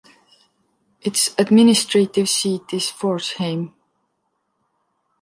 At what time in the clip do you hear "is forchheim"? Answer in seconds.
2.73-3.73